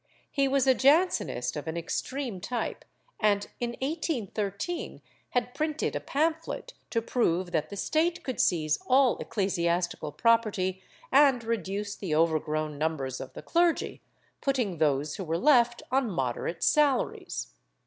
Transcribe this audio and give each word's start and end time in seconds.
He 0.31 0.47
was 0.47 0.65
a 0.65 0.73
Jansenist 0.73 1.55
of 1.55 1.67
an 1.67 1.77
extreme 1.77 2.39
type 2.41 2.83
and, 3.19 3.45
in 3.59 3.73
1813, 3.83 4.99
had 5.29 5.53
printed 5.53 5.95
a 5.95 5.99
pamphlet 5.99 6.73
to 6.89 7.03
prove 7.03 7.51
that 7.51 7.69
the 7.69 7.75
State 7.77 8.23
could 8.23 8.39
seize 8.41 8.79
all 8.87 9.15
eccles 9.21 9.57
iastical 9.57 10.17
property 10.17 10.81
and 11.11 11.43
reduce 11.43 11.95
the 11.95 12.15
overgrown 12.15 12.79
numbers 12.79 13.21
of 13.21 13.33
the 13.33 13.43
clergy, 13.43 14.01
putting 14.41 14.79
those 14.79 15.17
who 15.17 15.23
were 15.23 15.37
left 15.37 15.83
on 15.91 16.09
moderate 16.09 16.63
salaries. 16.63 17.53